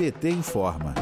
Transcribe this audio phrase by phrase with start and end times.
[0.00, 0.94] PT informa.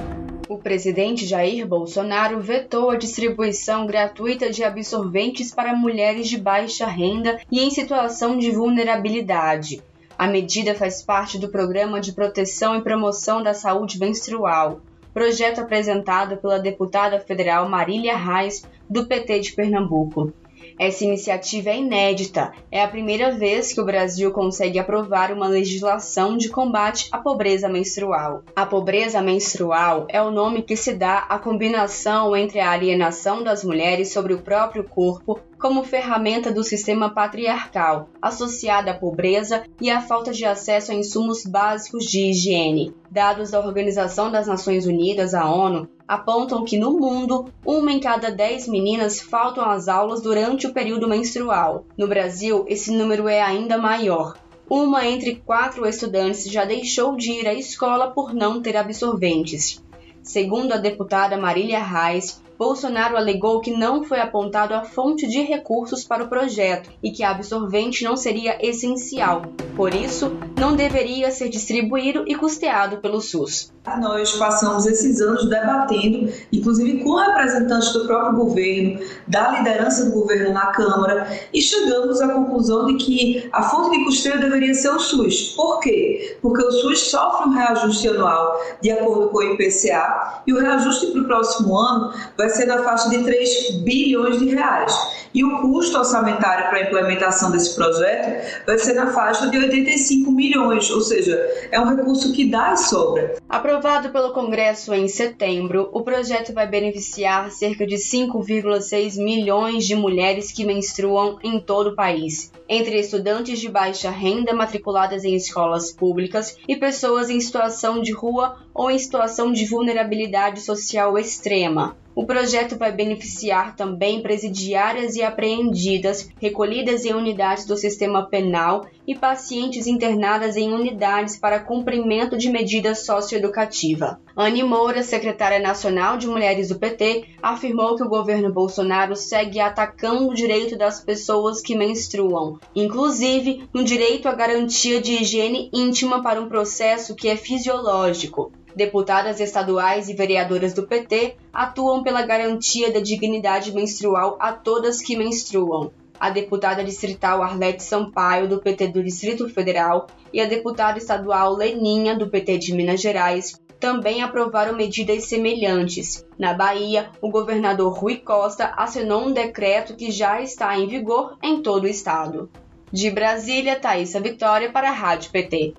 [0.48, 7.38] O presidente Jair Bolsonaro vetou a distribuição gratuita de absorventes para mulheres de baixa renda
[7.48, 9.80] e em situação de vulnerabilidade.
[10.18, 14.80] A medida faz parte do Programa de Proteção e Promoção da Saúde Menstrual,
[15.14, 20.32] projeto apresentado pela deputada federal Marília Reis, do PT de Pernambuco.
[20.78, 22.52] Essa iniciativa é inédita.
[22.70, 27.68] É a primeira vez que o Brasil consegue aprovar uma legislação de combate à pobreza
[27.68, 28.44] menstrual.
[28.54, 33.64] A pobreza menstrual é o nome que se dá à combinação entre a alienação das
[33.64, 40.00] mulheres sobre o próprio corpo como ferramenta do sistema patriarcal, associada à pobreza e à
[40.00, 42.94] falta de acesso a insumos básicos de higiene.
[43.10, 48.30] Dados da Organização das Nações Unidas, a ONU, apontam que no mundo, uma em cada
[48.30, 51.84] dez meninas faltam às aulas durante o período menstrual.
[51.96, 54.34] No Brasil, esse número é ainda maior.
[54.70, 59.82] Uma entre quatro estudantes já deixou de ir à escola por não ter absorventes.
[60.22, 66.02] Segundo a deputada Marília Reis, Bolsonaro alegou que não foi apontado a fonte de recursos
[66.02, 69.42] para o projeto e que a absorvente não seria essencial.
[69.76, 73.72] Por isso, não deveria ser distribuído e custeado pelo SUS.
[74.00, 80.52] Nós passamos esses anos debatendo, inclusive com representantes do próprio governo, da liderança do governo
[80.52, 84.98] na Câmara, e chegamos à conclusão de que a fonte de custeio deveria ser o
[84.98, 85.54] SUS.
[85.56, 86.36] Por quê?
[86.42, 91.06] Porque o SUS sofre um reajuste anual de acordo com o IPCA e o reajuste
[91.06, 95.18] para o próximo ano vai vai ser na faixa de 3 bilhões de reais.
[95.34, 100.32] E o custo orçamentário para a implementação desse projeto vai ser na faixa de 85
[100.32, 101.36] milhões, ou seja,
[101.70, 103.36] é um recurso que dá e sobra.
[103.46, 110.50] Aprovado pelo Congresso em setembro, o projeto vai beneficiar cerca de 5,6 milhões de mulheres
[110.50, 116.56] que menstruam em todo o país, entre estudantes de baixa renda matriculadas em escolas públicas
[116.66, 121.96] e pessoas em situação de rua ou em situação de vulnerabilidade social extrema.
[122.14, 129.14] O projeto vai beneficiar também presidiárias e apreendidas recolhidas em unidades do sistema penal e
[129.14, 134.20] pacientes internadas em unidades para cumprimento de medida socioeducativa.
[134.36, 140.28] Anne Moura, secretária nacional de mulheres do PT, afirmou que o governo Bolsonaro segue atacando
[140.28, 146.40] o direito das pessoas que menstruam, inclusive no direito à garantia de higiene íntima para
[146.40, 148.50] um processo que é fisiológico.
[148.78, 155.16] Deputadas estaduais e vereadoras do PT atuam pela garantia da dignidade menstrual a todas que
[155.16, 155.90] menstruam.
[156.20, 162.16] A deputada distrital Arlete Sampaio, do PT do Distrito Federal, e a deputada estadual Leninha,
[162.16, 166.24] do PT de Minas Gerais, também aprovaram medidas semelhantes.
[166.38, 171.62] Na Bahia, o governador Rui Costa assinou um decreto que já está em vigor em
[171.62, 172.48] todo o estado.
[172.92, 175.74] De Brasília, Thaisa Vitória para a Rádio PT.